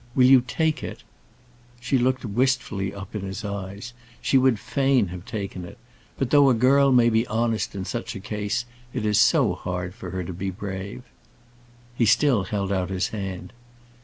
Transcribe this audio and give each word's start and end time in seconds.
Will 0.15 0.25
you 0.25 0.41
take 0.41 0.83
it?" 0.83 1.03
She 1.79 1.99
looked 1.99 2.25
wistfully 2.25 2.91
up 2.91 3.13
in 3.13 3.21
his 3.21 3.45
eyes; 3.45 3.93
she 4.19 4.35
would 4.35 4.57
fain 4.57 5.09
have 5.09 5.25
taken 5.25 5.63
it. 5.63 5.77
But 6.17 6.31
though 6.31 6.49
a 6.49 6.55
girl 6.55 6.91
may 6.91 7.07
be 7.11 7.27
honest 7.27 7.75
in 7.75 7.85
such 7.85 8.15
a 8.15 8.19
case, 8.19 8.65
it 8.95 9.05
is 9.05 9.19
so 9.19 9.53
hard 9.53 9.93
for 9.93 10.09
her 10.09 10.23
to 10.23 10.33
be 10.33 10.49
brave. 10.49 11.03
He 11.95 12.07
still 12.07 12.45
held 12.45 12.71
out 12.73 12.89
his 12.89 13.09
hand. 13.09 13.53